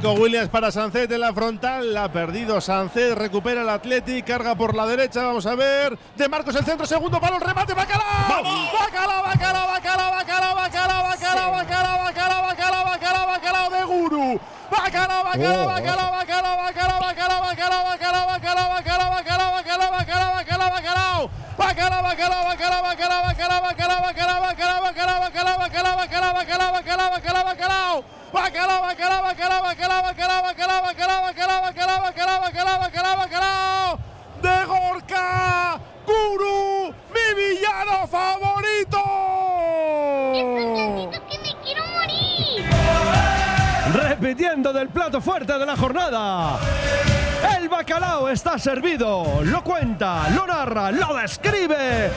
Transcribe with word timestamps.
Nico 0.00 0.14
Williams 0.14 0.48
para 0.48 0.72
Sancet 0.72 1.12
en 1.12 1.20
la 1.20 1.30
frontal. 1.30 1.92
La 1.92 2.04
ha 2.04 2.08
perdido 2.10 2.58
Sancet. 2.62 3.12
Recupera 3.18 3.60
el 3.60 3.68
Athletic. 3.68 4.26
Carga 4.26 4.54
por 4.54 4.74
la 4.74 4.86
derecha. 4.86 5.26
Vamos 5.26 5.44
a 5.44 5.54
ver. 5.54 5.98
De 6.16 6.26
Marcos 6.26 6.56
el 6.56 6.64
centro. 6.64 6.86
Segundo 6.86 7.20
palo. 7.20 7.36
El 7.36 7.42
remate. 7.42 7.74
Bacalao. 7.74 8.06
Bacalao, 8.08 9.22
bacalao, 9.22 9.68
bacalao, 9.68 10.10
bacalao, 10.10 10.56
bacalao, 10.56 11.04
bacalao, 11.04 11.52
bacalao, 11.52 12.02
bacalao, 12.02 12.42
bacalao, 12.44 12.84
bacalao, 12.86 13.26
bacalao 13.26 13.70
de 13.70 13.84
Guru. 13.84 14.40
Bacalao, 14.70 15.24
bacalao, 15.24 15.66
bacalao, 15.66 16.12
bacalao, 16.12 16.56
bacalao, 16.62 17.00
bacalao, 17.00 17.40
bacalao, 17.42 17.84
bacalao, 17.84 18.28
bacalao, 18.30 18.70
bacalao, 18.72 19.10
bacalao, 19.12 19.52
bacalao, 19.52 19.90
bacalao, 19.92 20.32
bacalao, 20.32 20.70
bacalao. 20.70 21.30
Bacalao, 21.58 22.02
bacalao, 22.02 22.44
bacalao, 22.48 22.82
bacalao, 22.82 23.22
bacalao, 23.22 23.60
bacalao, 23.60 24.00
bacalao, 24.00 24.40
bacalao, 24.40 24.80
bacalao, 24.80 25.18
bacalao, 25.20 25.58
bacalao, 25.58 25.96
bacalao, 26.00 26.32
bacalao, 26.32 26.72
bacalao, 26.72 27.10
bacalao, 27.10 27.44
bacalao. 27.44 28.19
Bacalao, 28.32 28.82
bacalao, 28.82 29.22
bacalao, 29.22 29.62
bacalao, 29.62 30.02
bacalao, 30.02 30.42
bacalao, 30.42 30.82
bacalao, 30.82 31.22
bacalao, 31.22 31.62
bacalao, 31.62 32.00
bacalao, 32.02 32.40
bacalao, 32.40 32.78
bacalao, 32.78 33.16
bacalao. 33.18 33.98
De 34.40 34.64
Gorka, 34.66 35.80
Guru, 36.06 36.94
mi 37.12 37.26
villano 37.34 38.06
favorito. 38.06 39.02
que 41.28 41.38
me 41.38 41.52
quiero 41.64 41.84
morir. 41.86 42.70
Repitiendo 43.94 44.72
del 44.72 44.88
plato 44.88 45.20
fuerte 45.20 45.58
de 45.58 45.66
la 45.66 45.76
jornada. 45.76 46.58
El 47.58 47.68
bacalao 47.68 48.28
está 48.28 48.58
servido. 48.58 49.40
Lo 49.42 49.64
cuenta, 49.64 50.28
lo 50.30 50.46
narra, 50.46 50.92
lo 50.92 51.14
describe. 51.16 52.10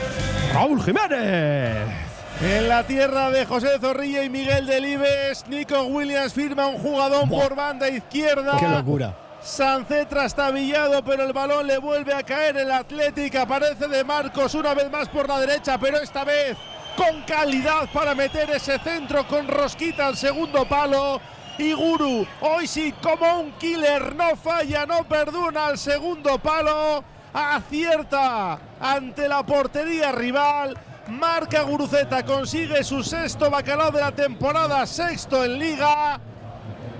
Raúl 0.52 0.80
Jiménez. 0.80 2.13
En 2.40 2.68
la 2.68 2.84
tierra 2.84 3.30
de 3.30 3.46
José 3.46 3.78
Zorrilla 3.80 4.24
y 4.24 4.28
Miguel 4.28 4.66
Delibes, 4.66 5.46
Nico 5.48 5.84
Williams 5.84 6.34
firma 6.34 6.66
un 6.66 6.78
jugadón 6.78 7.28
por 7.28 7.54
banda 7.54 7.88
izquierda. 7.88 8.56
Qué 8.58 8.68
locura. 8.68 9.16
Sancet 9.40 10.08
trastabillado, 10.08 11.04
pero 11.04 11.24
el 11.24 11.32
balón 11.32 11.66
le 11.66 11.78
vuelve 11.78 12.12
a 12.12 12.22
caer. 12.22 12.56
El 12.56 12.72
Atlético 12.72 13.38
aparece 13.38 13.86
de 13.86 14.02
Marcos 14.02 14.54
una 14.54 14.74
vez 14.74 14.90
más 14.90 15.08
por 15.08 15.28
la 15.28 15.38
derecha, 15.38 15.78
pero 15.78 15.98
esta 15.98 16.24
vez 16.24 16.56
con 16.96 17.22
calidad 17.22 17.88
para 17.92 18.14
meter 18.14 18.50
ese 18.50 18.78
centro 18.78 19.26
con 19.28 19.46
rosquita 19.46 20.06
al 20.08 20.16
segundo 20.16 20.66
palo. 20.66 21.20
Y 21.56 21.72
Guru, 21.72 22.26
hoy 22.40 22.66
sí, 22.66 22.92
como 23.00 23.40
un 23.40 23.52
killer, 23.52 24.14
no 24.16 24.34
falla, 24.34 24.84
no 24.86 25.04
perdona 25.04 25.66
al 25.66 25.78
segundo 25.78 26.38
palo. 26.38 27.04
Acierta 27.34 28.60
ante 28.80 29.28
la 29.28 29.44
portería 29.44 30.12
rival. 30.12 30.78
Marca 31.08 31.62
Guruceta, 31.62 32.24
consigue 32.24 32.82
su 32.84 33.02
sexto 33.02 33.50
bacalao 33.50 33.90
de 33.90 34.00
la 34.00 34.12
temporada, 34.12 34.86
sexto 34.86 35.44
en 35.44 35.58
liga. 35.58 36.20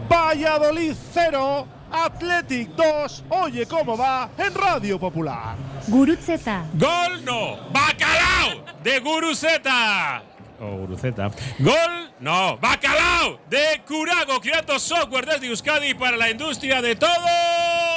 Valladolid 0.08 0.94
0, 1.12 1.66
Athletic 1.90 2.70
2. 2.70 3.24
Oye 3.30 3.66
cómo 3.66 3.96
va 3.96 4.28
en 4.36 4.52
Radio 4.54 4.98
Popular. 4.98 5.54
Gurutzeta. 5.86 6.66
Gol 6.74 7.24
no. 7.24 7.56
Bacalao 7.70 8.64
de 8.82 8.98
Guruceta. 9.00 10.22
O 10.60 10.78
Guruceta. 10.78 11.30
Gol 11.60 12.10
no. 12.20 12.58
Bacalao 12.58 13.38
de 13.48 13.82
Curago. 13.86 14.40
Creato 14.40 14.78
Software 14.78 15.26
desde 15.26 15.46
Euskadi 15.46 15.94
para 15.94 16.16
la 16.16 16.28
industria 16.28 16.82
de 16.82 16.96
todo 16.96 17.08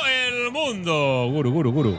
el 0.07 0.51
mundo. 0.51 1.29
Guru, 1.31 1.51
guru, 1.51 1.71
guru. 1.71 1.97